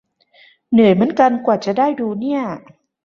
[0.71, 2.41] เหนื่อยเหมือนกัน กว่าจะได้ดูเนี่ย